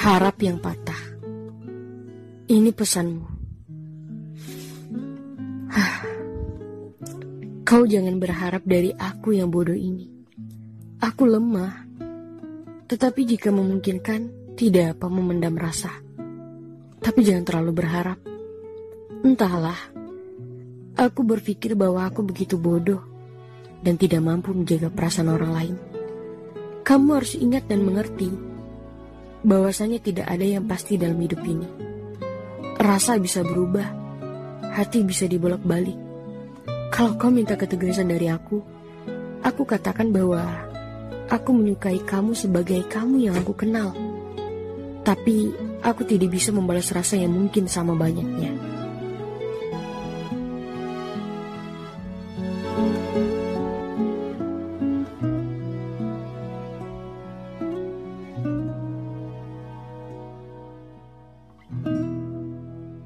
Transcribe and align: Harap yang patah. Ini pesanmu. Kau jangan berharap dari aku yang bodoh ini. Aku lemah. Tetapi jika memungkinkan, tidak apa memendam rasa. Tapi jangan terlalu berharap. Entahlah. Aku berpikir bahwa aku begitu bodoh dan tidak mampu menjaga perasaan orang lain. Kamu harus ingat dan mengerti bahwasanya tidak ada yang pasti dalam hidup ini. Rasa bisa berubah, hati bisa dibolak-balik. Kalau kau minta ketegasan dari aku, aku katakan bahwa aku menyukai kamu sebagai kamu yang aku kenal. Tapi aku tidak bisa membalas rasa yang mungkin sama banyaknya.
Harap 0.00 0.40
yang 0.40 0.56
patah. 0.56 0.96
Ini 2.48 2.72
pesanmu. 2.72 3.28
Kau 7.68 7.84
jangan 7.84 8.16
berharap 8.16 8.64
dari 8.64 8.96
aku 8.96 9.36
yang 9.36 9.52
bodoh 9.52 9.76
ini. 9.76 10.08
Aku 11.04 11.28
lemah. 11.28 11.84
Tetapi 12.88 13.28
jika 13.28 13.52
memungkinkan, 13.52 14.56
tidak 14.56 14.96
apa 14.96 15.06
memendam 15.12 15.60
rasa. 15.60 15.92
Tapi 17.04 17.20
jangan 17.20 17.44
terlalu 17.44 17.84
berharap. 17.84 18.16
Entahlah. 19.20 19.78
Aku 20.96 21.28
berpikir 21.28 21.76
bahwa 21.76 22.08
aku 22.08 22.24
begitu 22.24 22.56
bodoh 22.56 23.04
dan 23.84 24.00
tidak 24.00 24.24
mampu 24.24 24.56
menjaga 24.56 24.88
perasaan 24.88 25.28
orang 25.28 25.52
lain. 25.52 25.76
Kamu 26.88 27.20
harus 27.20 27.36
ingat 27.36 27.68
dan 27.68 27.84
mengerti 27.84 28.49
bahwasanya 29.44 29.98
tidak 30.00 30.26
ada 30.28 30.44
yang 30.44 30.64
pasti 30.68 31.00
dalam 31.00 31.16
hidup 31.20 31.40
ini. 31.44 31.68
Rasa 32.80 33.20
bisa 33.20 33.44
berubah, 33.44 33.86
hati 34.72 35.04
bisa 35.04 35.28
dibolak-balik. 35.28 35.96
Kalau 36.90 37.16
kau 37.16 37.30
minta 37.32 37.54
ketegasan 37.56 38.08
dari 38.08 38.28
aku, 38.28 38.60
aku 39.44 39.62
katakan 39.64 40.12
bahwa 40.12 40.42
aku 41.30 41.54
menyukai 41.54 42.02
kamu 42.02 42.34
sebagai 42.34 42.82
kamu 42.88 43.30
yang 43.30 43.36
aku 43.36 43.52
kenal. 43.54 43.92
Tapi 45.00 45.52
aku 45.80 46.04
tidak 46.04 46.32
bisa 46.32 46.52
membalas 46.52 46.92
rasa 46.92 47.16
yang 47.16 47.32
mungkin 47.32 47.64
sama 47.68 47.96
banyaknya. 47.96 48.79